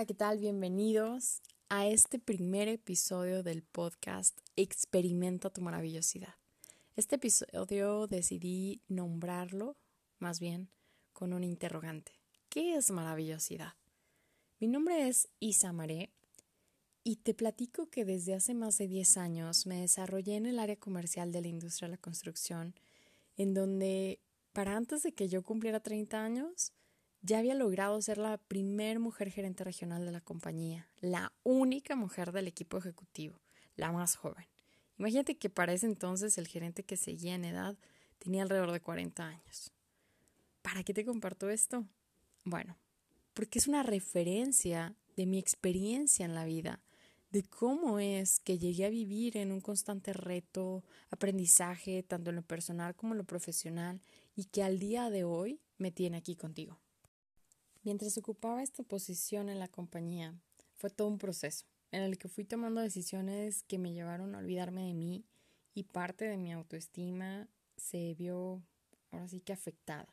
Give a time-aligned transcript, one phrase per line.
[0.00, 0.38] Hola, ¿qué tal?
[0.38, 6.36] Bienvenidos a este primer episodio del podcast Experimenta tu maravillosidad.
[6.96, 9.76] Este episodio decidí nombrarlo,
[10.18, 10.70] más bien,
[11.12, 12.12] con un interrogante.
[12.48, 13.74] ¿Qué es maravillosidad?
[14.58, 16.08] Mi nombre es Isa Maré
[17.04, 20.76] y te platico que desde hace más de 10 años me desarrollé en el área
[20.76, 22.74] comercial de la industria de la construcción,
[23.36, 24.18] en donde,
[24.54, 26.72] para antes de que yo cumpliera 30 años,
[27.22, 32.32] ya había logrado ser la primer mujer gerente regional de la compañía, la única mujer
[32.32, 33.38] del equipo ejecutivo,
[33.76, 34.46] la más joven.
[34.98, 37.76] Imagínate que para ese entonces el gerente que seguía en edad
[38.18, 39.72] tenía alrededor de 40 años.
[40.62, 41.86] ¿Para qué te comparto esto?
[42.44, 42.76] Bueno,
[43.34, 46.80] porque es una referencia de mi experiencia en la vida,
[47.30, 52.42] de cómo es que llegué a vivir en un constante reto, aprendizaje, tanto en lo
[52.42, 54.00] personal como en lo profesional,
[54.34, 56.78] y que al día de hoy me tiene aquí contigo.
[57.82, 60.34] Mientras ocupaba esta posición en la compañía,
[60.76, 64.86] fue todo un proceso en el que fui tomando decisiones que me llevaron a olvidarme
[64.86, 65.24] de mí
[65.74, 68.62] y parte de mi autoestima se vio
[69.10, 70.08] ahora sí que afectada.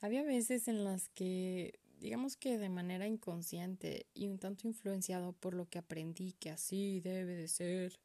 [0.00, 5.54] Había veces en las que, digamos que de manera inconsciente y un tanto influenciado por
[5.54, 7.98] lo que aprendí que así debe de ser,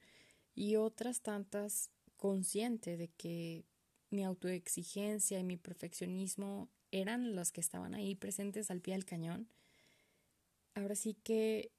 [0.53, 3.65] y otras tantas consciente de que
[4.09, 6.69] mi autoexigencia y mi perfeccionismo
[7.01, 9.47] eran los que estaban ahí presentes al pie del cañón.
[10.75, 11.71] Ahora sí que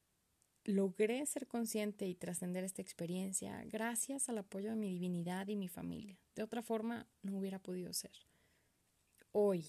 [0.65, 5.69] logré ser consciente y trascender esta experiencia gracias al apoyo de mi divinidad y mi
[5.69, 6.19] familia.
[6.35, 8.13] De otra forma, no hubiera podido ser.
[9.33, 9.67] Hoy,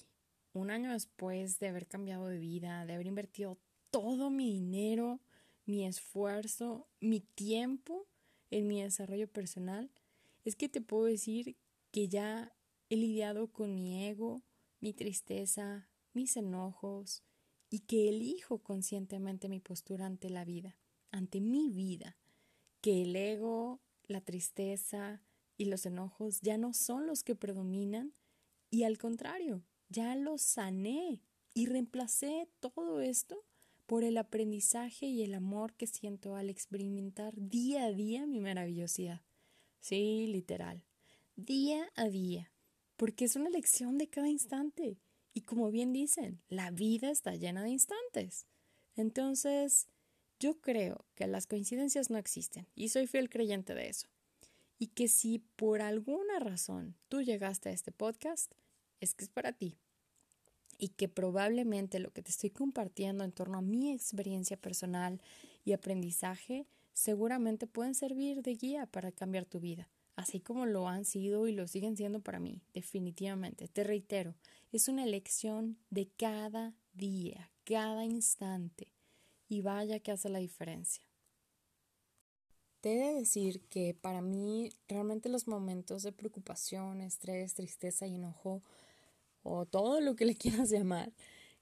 [0.53, 3.58] un año después de haber cambiado de vida, de haber invertido
[3.91, 5.22] todo mi dinero,
[5.66, 8.08] mi esfuerzo, mi tiempo
[8.52, 9.89] en mi desarrollo personal,
[10.44, 11.56] es que te puedo decir
[11.91, 12.52] que ya
[12.89, 14.41] he lidiado con mi ego,
[14.80, 17.23] mi tristeza, mis enojos,
[17.69, 20.75] y que elijo conscientemente mi postura ante la vida,
[21.12, 22.17] ante mi vida,
[22.81, 25.22] que el ego, la tristeza
[25.57, 28.13] y los enojos ya no son los que predominan
[28.72, 31.22] y al contrario, ya los sané
[31.53, 33.44] y reemplacé todo esto
[33.85, 39.22] por el aprendizaje y el amor que siento al experimentar día a día mi maravillosidad.
[39.79, 40.85] Sí, literal,
[41.35, 42.51] día a día
[42.99, 44.97] porque es una lección de cada instante.
[45.33, 48.45] Y como bien dicen, la vida está llena de instantes.
[48.93, 49.87] Entonces,
[50.37, 54.09] yo creo que las coincidencias no existen y soy fiel creyente de eso.
[54.77, 58.51] Y que si por alguna razón tú llegaste a este podcast,
[58.99, 59.77] es que es para ti.
[60.77, 65.21] Y que probablemente lo que te estoy compartiendo en torno a mi experiencia personal
[65.63, 69.87] y aprendizaje seguramente pueden servir de guía para cambiar tu vida
[70.19, 73.69] así como lo han sido y lo siguen siendo para mí, definitivamente.
[73.69, 74.35] Te reitero,
[74.74, 78.91] es una elección de cada día, cada instante,
[79.47, 81.03] y vaya que hace la diferencia.
[82.81, 88.16] Te he de decir que para mí realmente los momentos de preocupación, estrés, tristeza y
[88.16, 88.62] enojo,
[89.41, 91.13] o todo lo que le quieras llamar,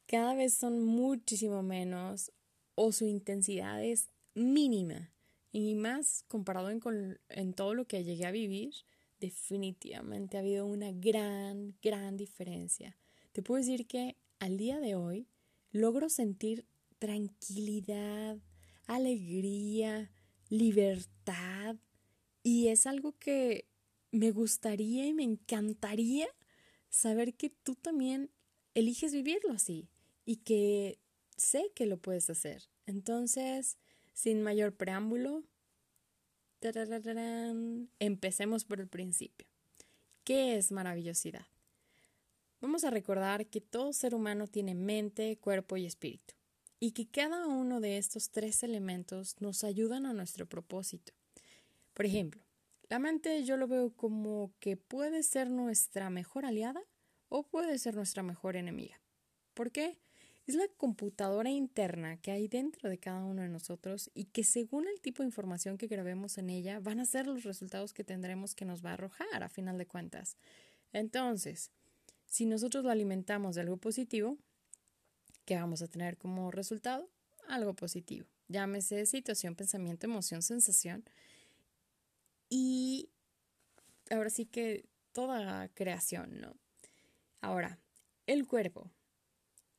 [0.07, 2.31] cada vez son muchísimo menos
[2.73, 5.11] o su intensidad es mínima.
[5.51, 8.73] Y más comparado en, en todo lo que llegué a vivir,
[9.19, 12.97] definitivamente ha habido una gran, gran diferencia.
[13.31, 15.27] Te puedo decir que al día de hoy
[15.71, 16.65] logro sentir
[16.99, 18.37] tranquilidad,
[18.85, 20.11] alegría,
[20.49, 21.75] libertad
[22.43, 23.67] y es algo que
[24.11, 26.27] me gustaría y me encantaría
[26.89, 28.31] saber que tú también
[28.73, 29.89] eliges vivirlo así
[30.25, 30.99] y que
[31.35, 32.63] sé que lo puedes hacer.
[32.85, 33.77] Entonces,
[34.17, 35.43] sin mayor preámbulo,
[37.99, 39.47] empecemos por el principio.
[40.23, 41.45] ¿Qué es maravillosidad?
[42.59, 46.33] Vamos a recordar que todo ser humano tiene mente, cuerpo y espíritu,
[46.79, 51.13] y que cada uno de estos tres elementos nos ayudan a nuestro propósito.
[51.93, 52.41] Por ejemplo,
[52.89, 56.81] la mente yo lo veo como que puede ser nuestra mejor aliada
[57.29, 58.99] o puede ser nuestra mejor enemiga.
[59.53, 59.99] ¿Por qué?
[60.47, 64.87] Es la computadora interna que hay dentro de cada uno de nosotros y que según
[64.87, 68.55] el tipo de información que grabemos en ella van a ser los resultados que tendremos
[68.55, 70.37] que nos va a arrojar a final de cuentas.
[70.93, 71.71] Entonces,
[72.27, 74.37] si nosotros lo alimentamos de algo positivo,
[75.43, 77.09] ¿qué vamos a tener como resultado?
[77.49, 78.25] Algo positivo.
[78.47, 81.03] Llámese situación, pensamiento, emoción, sensación.
[82.49, 83.09] Y
[84.09, 86.55] ahora sí que toda creación, ¿no?
[87.41, 87.79] Ahora,
[88.27, 88.89] el cuerpo.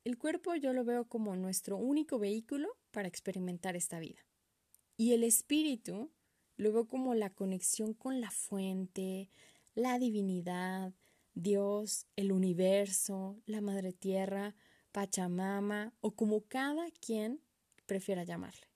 [0.08, 4.25] El cuerpo yo lo veo como nuestro único vehículo para experimentar esta vida.
[4.96, 6.10] Y el espíritu
[6.56, 9.28] lo veo como la conexión con la fuente,
[9.75, 10.94] la divinidad,
[11.34, 14.56] Dios, el universo, la madre tierra,
[14.93, 17.43] Pachamama o como cada quien
[17.84, 18.66] prefiera llamarle.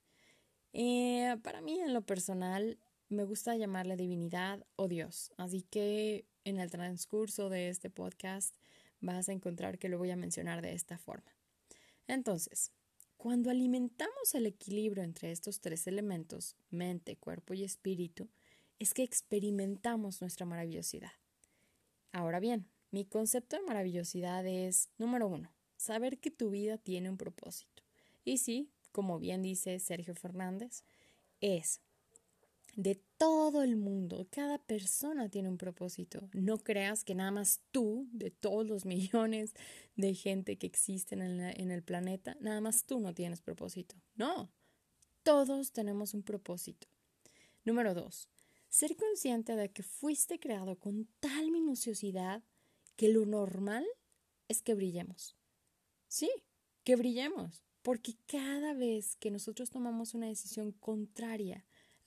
[0.74, 2.78] Eh, para mí, en lo personal,
[3.08, 5.32] me gusta llamarle divinidad o Dios.
[5.38, 8.54] Así que en el transcurso de este podcast
[9.02, 11.36] vas a encontrar que lo voy a mencionar de esta forma.
[12.08, 12.72] Entonces,
[13.18, 18.28] cuando alimentamos el equilibrio entre estos tres elementos, mente, cuerpo y espíritu,
[18.78, 21.12] es que experimentamos nuestra maravillosidad.
[22.10, 27.16] Ahora bien, mi concepto de maravillosidad es, número uno, saber que tu vida tiene un
[27.16, 27.82] propósito.
[28.24, 30.84] Y sí, como bien dice Sergio Fernández,
[31.40, 31.80] es
[32.74, 34.26] de todo el mundo.
[34.30, 36.28] Cada persona tiene un propósito.
[36.32, 39.54] No creas que nada más tú, de todos los millones
[39.96, 43.96] de gente que existen en, en, el planeta, nada más tú no tienes propósito.
[44.14, 44.50] No,
[45.22, 46.88] todos tenemos un propósito.
[47.64, 48.28] Número dos,
[48.68, 52.42] ser consciente de que fuiste creado con tal minuciosidad
[52.96, 53.84] que lo normal
[54.48, 55.36] es que brillemos.
[56.08, 56.30] Sí,
[56.84, 61.64] que brillemos, porque cada vez que nosotros tomamos una decisión contraria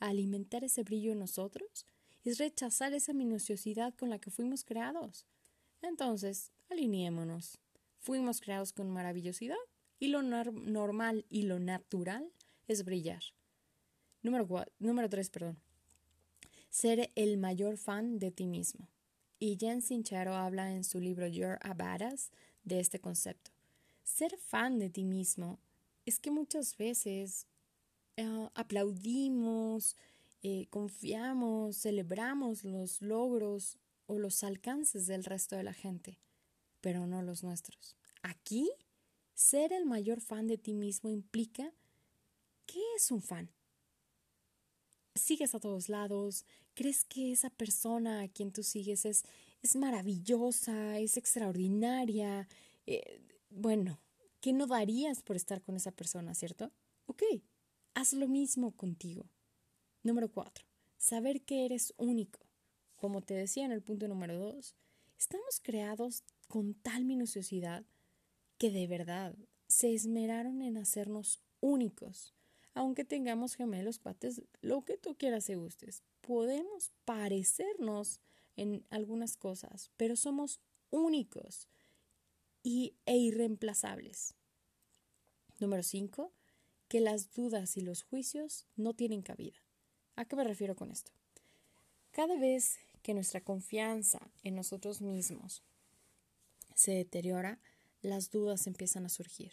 [0.10, 1.86] alimentar ese brillo en nosotros,
[2.24, 5.26] es rechazar esa minuciosidad con la que fuimos creados.
[5.82, 7.60] Entonces, alineémonos.
[8.00, 9.58] Fuimos creados con maravillosidad
[10.00, 12.32] y lo normal y lo natural
[12.68, 13.24] es brillar.
[14.22, 15.58] Número, número tres, perdón.
[16.70, 18.88] Ser el mayor fan de ti mismo.
[19.40, 22.32] Y Jen Sinchero habla en su libro You're a Badass
[22.64, 23.52] de este concepto.
[24.04, 25.60] Ser fan de ti mismo
[26.06, 27.48] es que muchas veces
[28.18, 29.96] eh, aplaudimos,
[30.42, 33.78] eh, confiamos, celebramos los logros
[34.08, 36.20] o los alcances del resto de la gente,
[36.82, 37.96] pero no los nuestros.
[38.22, 38.72] Aquí,
[39.34, 41.74] ser el mayor fan de ti mismo implica
[42.66, 43.50] ¿qué es un fan?
[45.16, 49.24] Sigues a todos lados, crees que esa persona a quien tú sigues es,
[49.62, 52.48] es maravillosa, es extraordinaria.
[52.86, 54.00] Eh, bueno,
[54.42, 56.72] ¿qué no darías por estar con esa persona, cierto?
[57.06, 57.24] Ok,
[57.96, 59.30] Haz lo mismo contigo.
[60.04, 60.66] Número cuatro,
[60.98, 62.42] saber que eres único.
[62.98, 64.76] Como te decía en el punto número dos,
[65.18, 67.86] estamos creados con tal minuciosidad
[68.58, 69.34] que de verdad
[69.70, 72.34] se esmeraron en hacernos únicos.
[72.74, 78.20] Aunque tengamos gemelos, pates, lo que tú quieras y gustes, podemos parecernos
[78.58, 80.60] en algunas cosas, pero somos
[80.90, 81.70] únicos
[82.62, 84.34] y, e irreemplazables.
[85.60, 86.34] Número 5
[86.88, 89.58] que las dudas y los juicios no tienen cabida.
[90.16, 91.12] ¿A qué me refiero con esto?
[92.12, 95.64] Cada vez que nuestra confianza en nosotros mismos
[96.74, 97.60] se deteriora,
[98.02, 99.52] las dudas empiezan a surgir.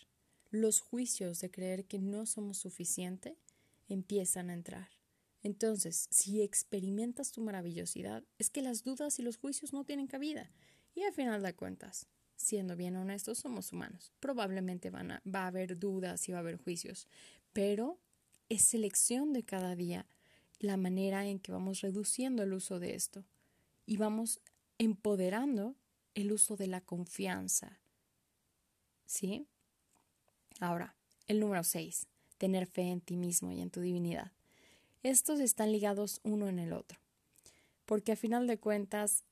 [0.50, 3.36] Los juicios de creer que no somos suficiente
[3.88, 4.88] empiezan a entrar.
[5.42, 10.50] Entonces, si experimentas tu maravillosidad, es que las dudas y los juicios no tienen cabida.
[10.94, 12.06] Y al final de cuentas,
[12.42, 14.12] siendo bien honestos, somos humanos.
[14.20, 17.08] Probablemente van a, va a haber dudas y va a haber juicios,
[17.52, 17.98] pero
[18.48, 20.06] es selección de cada día
[20.58, 23.24] la manera en que vamos reduciendo el uso de esto
[23.86, 24.40] y vamos
[24.78, 25.74] empoderando
[26.14, 27.80] el uso de la confianza.
[29.06, 29.46] ¿Sí?
[30.60, 30.94] Ahora,
[31.26, 32.06] el número 6,
[32.38, 34.32] tener fe en ti mismo y en tu divinidad.
[35.02, 36.98] Estos están ligados uno en el otro,
[37.86, 39.24] porque a final de cuentas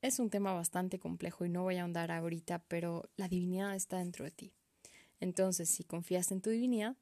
[0.00, 3.98] es un tema bastante complejo y no voy a ahondar ahorita, pero la divinidad está
[3.98, 4.52] dentro de ti.
[5.20, 6.96] Entonces, si confías en tu divinidad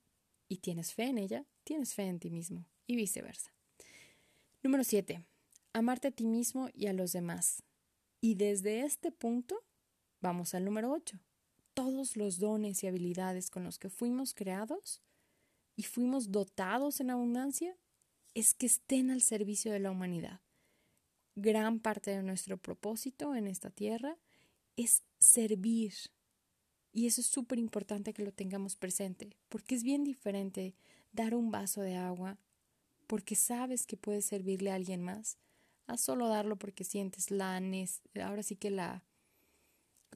[0.49, 3.53] y tienes fe en ella, tienes fe en ti mismo y viceversa.
[4.63, 5.23] Número 7.
[5.75, 7.63] Amarte a ti mismo y a los demás.
[8.23, 9.63] Y desde este punto,
[10.21, 11.19] vamos al número 8.
[11.75, 15.03] Todos los dones y habilidades con los que fuimos creados
[15.77, 17.77] y fuimos dotados en abundancia
[18.33, 20.41] es que estén al servicio de la humanidad
[21.37, 24.17] gran parte de nuestro propósito en esta tierra
[24.77, 25.93] es servir.
[26.93, 30.75] Y eso es súper importante que lo tengamos presente, porque es bien diferente
[31.13, 32.39] dar un vaso de agua
[33.07, 35.39] porque sabes que puedes servirle a alguien más,
[35.87, 37.61] a solo darlo porque sientes la
[38.23, 39.05] ahora sí que la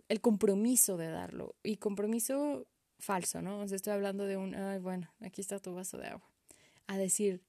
[0.08, 2.66] el compromiso de darlo y compromiso
[2.98, 3.60] falso, ¿no?
[3.60, 6.28] O sea, estoy hablando de un, ay, bueno, aquí está tu vaso de agua.
[6.86, 7.42] A decir,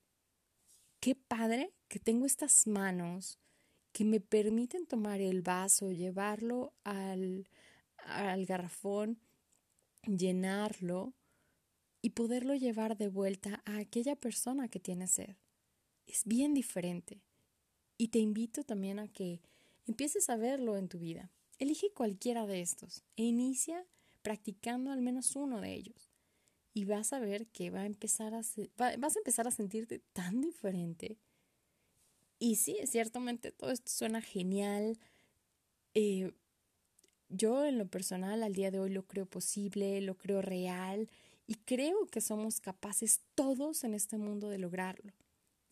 [0.99, 3.39] qué padre que tengo estas manos
[3.91, 7.47] que me permiten tomar el vaso, llevarlo al,
[7.97, 9.19] al garrafón,
[10.05, 11.13] llenarlo
[12.01, 15.35] y poderlo llevar de vuelta a aquella persona que tiene sed.
[16.07, 17.21] Es bien diferente.
[17.97, 19.41] Y te invito también a que
[19.85, 21.29] empieces a verlo en tu vida.
[21.59, 23.85] Elige cualquiera de estos e inicia
[24.23, 26.11] practicando al menos uno de ellos.
[26.73, 28.41] Y vas a ver que va a empezar a
[28.77, 31.17] vas a empezar a sentirte tan diferente
[32.41, 34.99] y sí, ciertamente todo esto suena genial.
[35.93, 36.31] Eh,
[37.29, 41.09] yo en lo personal al día de hoy lo creo posible, lo creo real
[41.47, 45.13] Y creo que somos capaces todos en este mundo de lograrlo.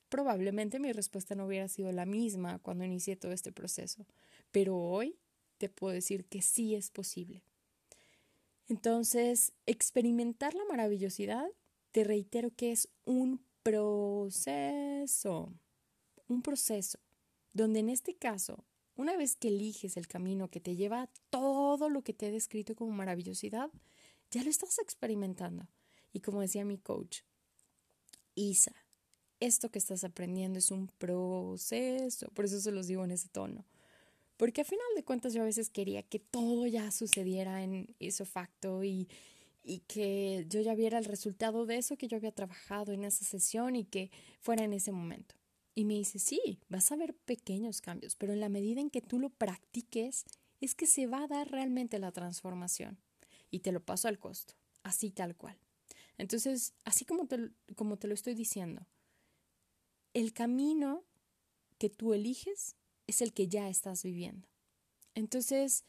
[0.09, 4.05] Probablemente mi respuesta no hubiera sido la misma cuando inicié todo este proceso,
[4.51, 5.17] pero hoy
[5.57, 7.43] te puedo decir que sí es posible.
[8.67, 11.47] Entonces, experimentar la maravillosidad,
[11.91, 15.53] te reitero que es un proceso,
[16.29, 16.99] un proceso,
[17.53, 18.63] donde en este caso,
[18.95, 22.31] una vez que eliges el camino que te lleva a todo lo que te he
[22.31, 23.69] descrito como maravillosidad,
[24.31, 25.67] ya lo estás experimentando.
[26.13, 27.21] Y como decía mi coach,
[28.35, 28.73] Isa,
[29.39, 33.65] esto que estás aprendiendo es un proceso, por eso se los digo en ese tono.
[34.37, 38.25] Porque a final de cuentas yo a veces quería que todo ya sucediera en ese
[38.25, 39.09] facto y,
[39.63, 43.25] y que yo ya viera el resultado de eso que yo había trabajado en esa
[43.25, 45.35] sesión y que fuera en ese momento.
[45.75, 49.01] Y me dice, sí, vas a ver pequeños cambios, pero en la medida en que
[49.01, 50.25] tú lo practiques,
[50.61, 52.97] es que se va a dar realmente la transformación.
[53.51, 55.57] Y te lo paso al costo, así tal cual.
[56.17, 58.85] Entonces, así como te, como te lo estoy diciendo,
[60.13, 61.05] el camino
[61.77, 62.75] que tú eliges
[63.07, 64.47] es el que ya estás viviendo.
[65.15, 65.85] Entonces,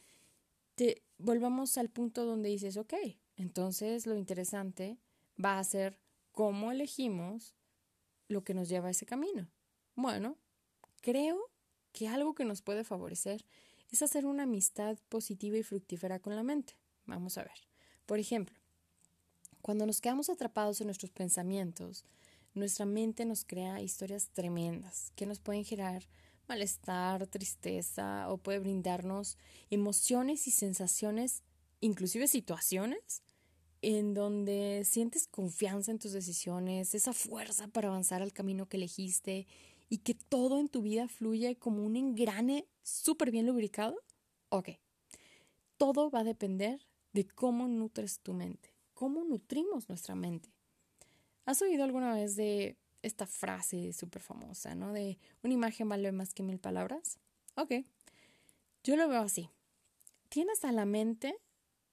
[0.76, 2.94] te, volvamos al punto donde dices, ok,
[3.36, 4.98] entonces lo interesante
[5.42, 5.98] va a ser
[6.32, 7.54] cómo elegimos
[8.28, 9.48] lo que nos lleva a ese camino.
[10.02, 10.38] Bueno,
[11.02, 11.50] creo
[11.92, 13.44] que algo que nos puede favorecer
[13.90, 16.74] es hacer una amistad positiva y fructífera con la mente.
[17.04, 17.68] Vamos a ver.
[18.06, 18.58] Por ejemplo,
[19.60, 22.06] cuando nos quedamos atrapados en nuestros pensamientos,
[22.54, 26.08] nuestra mente nos crea historias tremendas que nos pueden generar
[26.48, 29.36] malestar, tristeza o puede brindarnos
[29.68, 31.42] emociones y sensaciones,
[31.80, 33.22] inclusive situaciones
[33.82, 39.46] en donde sientes confianza en tus decisiones, esa fuerza para avanzar al camino que elegiste
[39.90, 44.00] y que todo en tu vida fluye como un engrane súper bien lubricado?
[44.48, 44.70] Ok,
[45.76, 50.48] todo va a depender de cómo nutres tu mente, cómo nutrimos nuestra mente.
[51.44, 54.92] ¿Has oído alguna vez de esta frase súper famosa, ¿no?
[54.92, 57.18] De una imagen vale más que mil palabras.
[57.56, 57.72] Ok,
[58.84, 59.50] yo lo veo así.
[60.28, 61.34] Tienes a la mente,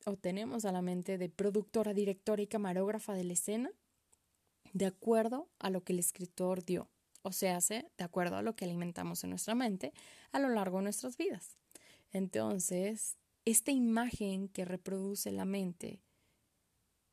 [0.06, 3.72] o tenemos a la mente de productora, directora y camarógrafa de la escena,
[4.74, 6.88] de acuerdo a lo que el escritor dio,
[7.28, 9.94] o sea, de acuerdo a lo que alimentamos en nuestra mente
[10.32, 11.58] a lo largo de nuestras vidas.
[12.12, 16.02] Entonces, esta imagen que reproduce la mente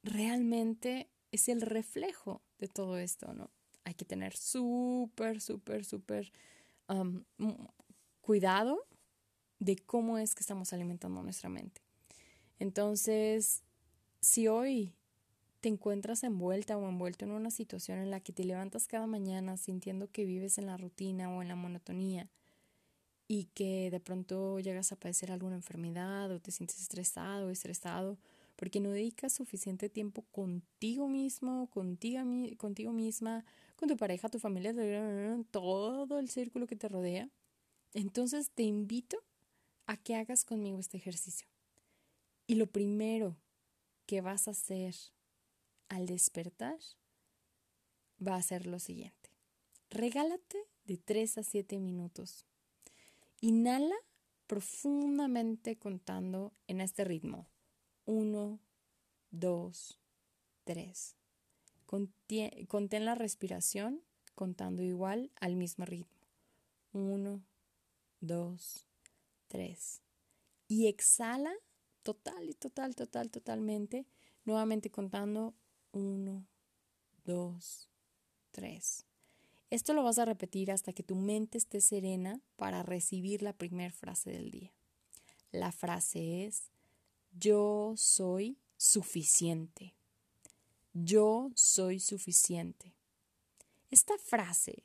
[0.05, 3.51] realmente es el reflejo de todo esto, ¿no?
[3.85, 6.33] Hay que tener súper, súper, súper
[8.21, 8.87] cuidado
[9.59, 11.83] de cómo es que estamos alimentando nuestra mente.
[12.59, 13.63] Entonces,
[14.21, 14.95] si hoy
[15.65, 19.57] te encuentras envuelta o envuelto en una situación en la que te levantas cada mañana
[19.57, 22.29] sintiendo que vives en la rutina o en la monotonía
[23.29, 28.19] y que de pronto llegas a padecer alguna enfermedad o te sientes estresado o estresado
[28.57, 32.21] porque no dedicas suficiente tiempo contigo mismo, contigo,
[32.59, 34.75] contigo misma, con tu pareja, tu familia,
[35.51, 37.31] todo el círculo que te rodea.
[37.95, 39.17] Entonces te invito
[39.87, 41.49] a que hagas conmigo este ejercicio.
[42.47, 43.39] Y lo primero
[44.05, 44.95] que vas a hacer
[45.89, 46.79] al despertar
[48.27, 49.31] va a ser lo siguiente.
[49.91, 52.47] Regálate de 3 a 7 minutos.
[53.41, 53.97] Inhala
[54.47, 57.47] profundamente contando en este ritmo.
[58.07, 58.59] 1,
[59.31, 60.01] 2,
[60.65, 61.17] 3.
[61.87, 64.03] Contén la respiración
[64.35, 66.13] contando igual al mismo ritmo.
[66.93, 67.43] 1,
[68.21, 68.87] 2,
[69.49, 70.03] 3.
[70.69, 71.53] Y exhala
[72.03, 74.07] total y total, total, totalmente.
[74.45, 75.55] Nuevamente contando
[75.95, 76.47] 1,
[77.25, 77.89] 2,
[78.51, 79.07] 3.
[79.71, 83.93] Esto lo vas a repetir hasta que tu mente esté serena para recibir la primera
[83.93, 84.73] frase del día.
[85.53, 86.71] La frase es,
[87.39, 89.95] yo soy suficiente.
[90.93, 92.95] Yo soy suficiente.
[93.91, 94.85] Esta frase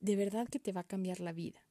[0.00, 1.62] de verdad que te va a cambiar la vida.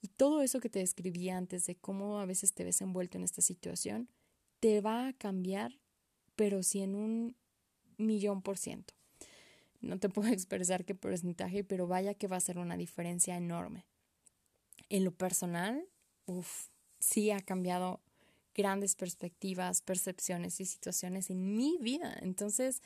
[0.00, 3.24] Y todo eso que te describí antes de cómo a veces te ves envuelto en
[3.24, 4.08] esta situación,
[4.60, 5.78] te va a cambiar,
[6.36, 7.36] pero si en un
[7.98, 8.94] millón por ciento.
[9.80, 13.84] No te puedo expresar qué porcentaje, pero vaya que va a ser una diferencia enorme.
[14.88, 15.86] En lo personal,
[16.26, 18.00] uff, sí ha cambiado
[18.54, 22.16] grandes perspectivas, percepciones y situaciones en mi vida.
[22.22, 22.82] Entonces,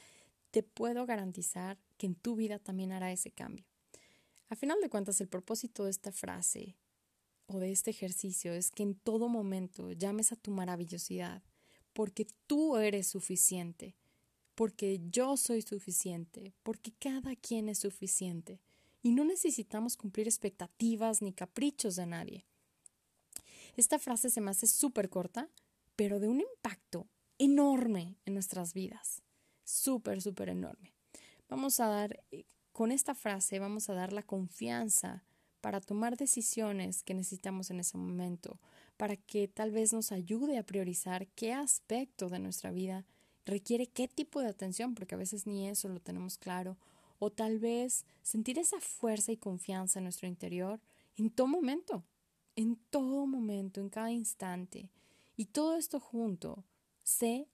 [0.50, 3.64] te puedo garantizar que en tu vida también hará ese cambio.
[4.48, 6.76] A final de cuentas, el propósito de esta frase
[7.46, 11.42] o de este ejercicio es que en todo momento llames a tu maravillosidad,
[11.94, 13.96] porque tú eres suficiente,
[14.54, 18.60] porque yo soy suficiente, porque cada quien es suficiente,
[19.02, 22.46] y no necesitamos cumplir expectativas ni caprichos de nadie.
[23.76, 25.48] Esta frase se me hace súper corta,
[25.96, 29.22] pero de un impacto enorme en nuestras vidas.
[29.64, 30.92] súper, súper enorme.
[31.48, 35.24] Vamos a dar, eh, con esta frase, vamos a dar la confianza
[35.60, 38.60] para tomar decisiones que necesitamos en ese momento,
[38.96, 43.06] para que tal vez nos ayude a priorizar qué aspecto de nuestra vida
[43.44, 46.76] requiere qué tipo de atención, porque a veces ni eso lo tenemos claro,
[47.18, 50.80] o tal vez sentir esa fuerza y confianza en nuestro interior
[51.16, 52.04] en todo momento,
[52.56, 54.90] en todo momento, en cada instante.
[55.36, 56.64] Y todo esto junto,
[57.02, 57.46] sé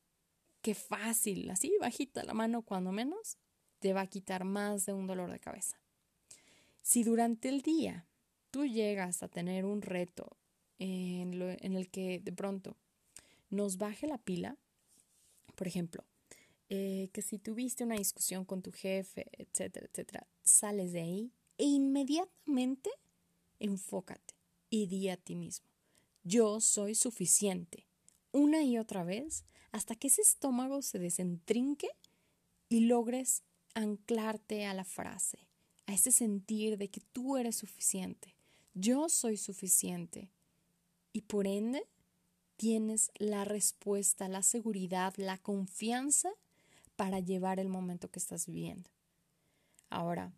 [0.63, 3.37] que fácil, así bajita la mano cuando menos,
[3.79, 5.79] te va a quitar más de un dolor de cabeza.
[6.83, 8.07] Si durante el día
[8.51, 10.37] tú llegas a tener un reto
[10.79, 12.77] en, en el que de pronto
[13.51, 14.57] nos baje la pila,
[15.59, 16.05] por ejemplo,
[16.69, 21.65] eh, que si tuviste una discusión con tu jefe, etcétera, etcétera, sales de ahí e
[21.65, 22.91] inmediatamente
[23.59, 24.35] enfócate
[24.71, 25.67] y di a ti mismo,
[26.23, 27.89] yo soy suficiente,
[28.31, 31.89] una y otra vez, hasta que ese estómago se desentrinque
[32.69, 33.43] y logres
[33.75, 35.49] anclarte a la frase,
[35.87, 38.37] a ese sentir de que tú eres suficiente,
[38.75, 40.31] yo soy suficiente.
[41.13, 41.85] Y por ende,
[42.59, 46.29] tienes la respuesta, la seguridad, la confianza
[46.97, 48.91] para llevar el momento que estás viviendo.
[49.89, 50.33] Ahora,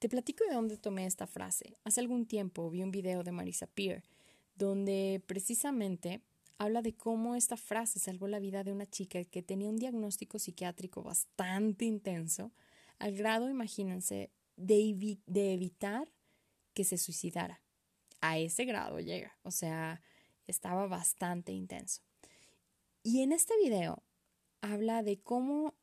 [0.00, 1.76] te platico de dónde tomé esta frase.
[1.84, 4.02] Hace algún tiempo vi un video de Marisa Peer
[4.56, 6.20] donde precisamente
[6.58, 10.38] habla de cómo esta frase salvó la vida de una chica que tenía un diagnóstico
[10.38, 12.52] psiquiátrico bastante intenso,
[12.98, 16.08] al grado, imagínense, de, de evitar
[16.72, 17.60] que se suicidara.
[18.20, 19.36] A ese grado llega.
[19.42, 20.00] O sea,
[20.46, 22.02] estaba bastante intenso.
[23.02, 24.02] Y en este video
[24.60, 25.74] habla de cómo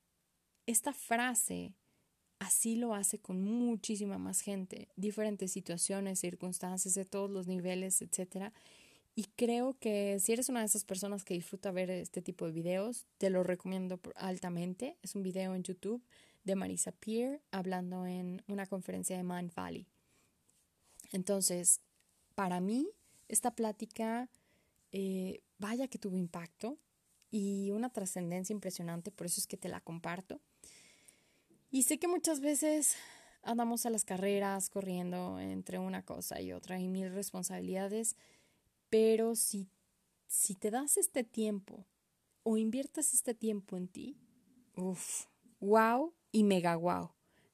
[0.66, 1.76] esta frase
[2.40, 8.52] así lo hace con muchísima más gente, diferentes situaciones, circunstancias de todos los niveles, etc.
[9.14, 12.52] Y creo que si eres una de esas personas que disfruta ver este tipo de
[12.52, 14.98] videos, te lo recomiendo altamente.
[15.04, 16.04] Es un video en YouTube
[16.44, 19.86] de Marisa Peer hablando en una conferencia de Mind Valley.
[21.12, 21.82] Entonces,
[22.34, 22.90] para mí,
[23.28, 24.30] esta plática
[24.92, 26.78] eh, vaya que tuvo impacto
[27.30, 30.42] y una trascendencia impresionante, por eso es que te la comparto.
[31.70, 32.98] Y sé que muchas veces
[33.44, 38.18] andamos a las carreras corriendo entre una cosa y otra y mil responsabilidades,
[38.90, 39.70] pero si,
[40.28, 41.86] si te das este tiempo
[42.44, 44.18] o inviertas este tiempo en ti,
[44.76, 45.28] uff,
[45.60, 47.12] wow y mega wow,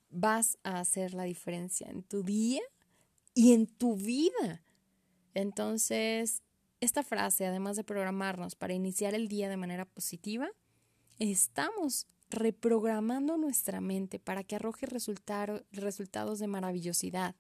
[0.10, 2.62] vas a hacer la diferencia en tu día
[3.34, 4.64] y en tu vida.
[5.36, 6.42] Entonces,
[6.80, 10.50] esta frase, además de programarnos para iniciar el día de manera positiva,
[11.20, 17.36] estamos reprogramando nuestra mente para que arroje resultados de maravillosidad.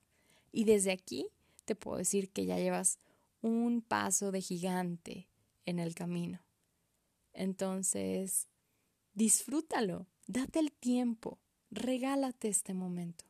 [0.51, 1.27] Y desde aquí
[1.65, 2.99] te puedo decir que ya llevas
[3.41, 5.27] un paso de gigante
[5.65, 6.41] en el camino.
[7.33, 8.47] Entonces,
[9.13, 13.25] disfrútalo, date el tiempo, regálate este momento.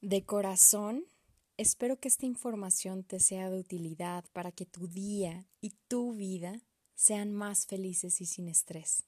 [0.00, 1.04] De corazón,
[1.60, 6.62] Espero que esta información te sea de utilidad para que tu día y tu vida
[6.94, 9.04] sean más felices y sin estrés.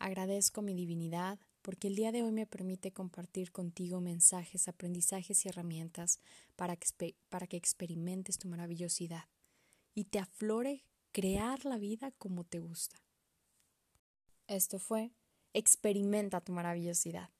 [0.00, 5.50] Agradezco mi divinidad porque el día de hoy me permite compartir contigo mensajes, aprendizajes y
[5.50, 6.18] herramientas
[6.56, 9.28] para que, para que experimentes tu maravillosidad
[9.94, 12.96] y te aflore crear la vida como te gusta.
[14.48, 15.12] Esto fue
[15.52, 17.30] Experimenta tu maravillosidad.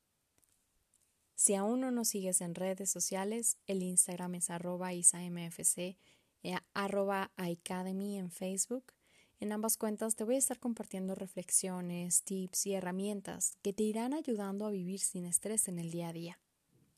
[1.45, 7.33] Si aún no nos sigues en redes sociales, el Instagram es arroba isamfc, eh, arroba
[7.37, 8.95] academy en Facebook.
[9.41, 14.15] En ambas cuentas te voy a estar compartiendo reflexiones, tips y herramientas que te irán
[14.15, 16.41] ayudando a vivir sin estrés en el día a día.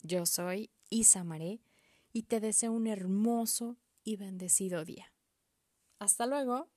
[0.02, 1.60] Yo soy Isamaré
[2.12, 5.12] y te deseo un hermoso y bendecido día.
[5.98, 6.68] Hasta luego.